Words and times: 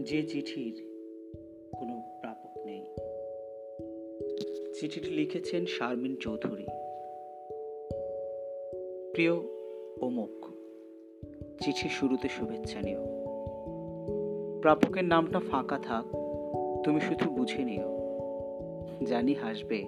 যে 0.00 0.22
চিঠির 0.22 0.86
কোনো 1.78 2.02
প্রাপক 2.20 2.66
নেই। 2.66 2.86
চিঠিটি 4.74 5.10
লিখেছেন 5.10 5.66
শারমিন 5.66 6.16
চৌধুরী। 6.16 6.64
প্রিয় 9.12 9.32
অমুক 10.00 10.46
চিঠির 11.60 11.90
শুরুতে 11.90 12.28
শুভেচ্ছা 12.28 12.80
নিও। 12.80 13.04
প্রাপকের 14.60 15.04
নামটা 15.04 15.40
ফাঁকা 15.40 15.78
থাক, 15.78 16.04
তুমি 16.84 17.00
শুধু 17.00 17.30
বুঝে 17.30 17.64
নিও। 17.64 17.98
জানি 19.06 19.34
হাসবে, 19.34 19.84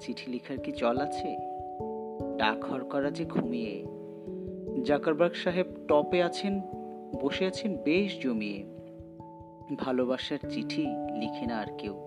চিঠি 0.00 0.30
লিখার 0.30 0.58
কি 0.58 0.72
চল 0.72 0.98
আছে? 0.98 1.36
ডাকঘর 2.36 2.84
করা 2.84 3.10
যে 3.10 3.24
ঘুমিয়ে। 3.24 3.84
জাকারবার্গ 4.84 5.34
সাহেব 5.34 5.66
টপে 5.88 6.22
আছেন, 6.22 6.60
বসে 7.20 7.46
আছেন, 7.46 7.76
বেশ 7.76 8.20
জমিয়ে। 8.20 8.75
ভালোবাসার 9.74 10.38
চিঠি 10.50 10.86
লিখে 11.20 11.46
না 11.46 11.58
আর 11.58 11.66
কেউ। 11.78 12.06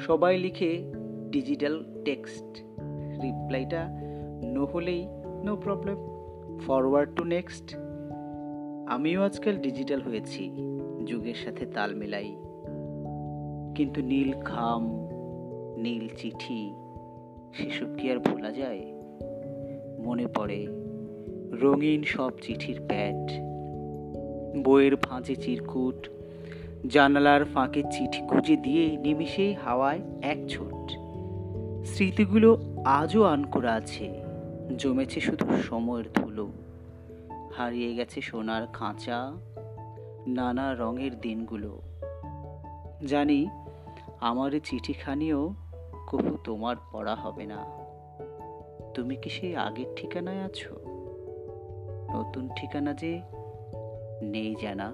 সবাই 0.00 0.38
লিখে 0.38 0.92
ডিজিটাল 1.30 1.84
টেক্সট। 2.04 2.62
রিপ্লাইটা 3.22 3.88
নো 4.42 4.64
হলেই 4.64 5.06
no 5.44 5.56
problem. 5.56 5.96
Forward 6.58 7.14
to 7.14 7.24
next. 7.24 7.76
আমিও 8.88 9.22
আজকাল 9.22 9.56
ডিজিটাল 9.56 10.00
হয়েছি, 10.00 10.50
যুগের 11.06 11.34
সাথে 11.34 11.66
তাল 11.66 11.94
মেলাই। 11.94 12.36
কিন্তু 13.74 14.02
নীল 14.02 14.32
খাম, 14.40 14.88
নীল 15.76 16.08
চিঠি, 16.08 16.74
সেসব 17.52 17.86
কি 17.98 18.12
আর 18.12 18.18
ভোলা 18.18 18.50
যায়? 18.50 18.80
মনে 19.98 20.26
পড়ে 20.26 20.66
রঙিন 21.50 22.02
সব 22.02 22.30
চিঠির 22.42 22.80
প্যাড 22.88 23.30
বইয়ের 24.64 24.96
ভাঁজে 24.96 25.36
চিরকুট 25.36 26.08
জানালার 26.86 27.44
ফাঁকে 27.44 27.82
চিঠি 27.82 28.26
খুঁজে 28.28 28.56
দিয়ে 28.56 28.96
নিমিষেই 28.96 29.54
হাওয়ায় 29.54 30.00
এক 30.22 30.38
ছোট। 30.48 30.92
স্মৃতিগুলো 31.86 32.58
আজও 32.84 33.22
আনকোরা 33.22 33.72
আছে। 33.74 34.24
জমেছে 34.78 35.20
শুধু 35.20 35.56
সময়ের 35.62 36.04
ধুলো। 36.14 36.48
হারিয়ে 37.56 37.94
গেছে 37.94 38.20
সোনার 38.20 38.66
খাঁচা, 38.66 39.32
নানা 40.26 40.74
রঙের 40.74 41.20
দিনগুলো। 41.20 41.82
জানি 43.06 43.48
আমার 44.20 44.50
চিঠিখানিও 44.64 45.54
কবু 46.06 46.38
তোমার 46.44 46.76
পড়া 46.92 47.14
হবে 47.14 47.46
না। 47.46 47.64
তুমি 48.94 49.16
কি 49.16 49.30
সেই 49.30 49.56
আগের 49.56 49.86
ঠিকানায় 49.96 50.40
আছো? 50.40 50.74
নতুন 52.14 52.48
ঠিকানা 52.56 52.92
যে 52.92 53.20
নেই 54.22 54.54
জানা। 54.62 54.92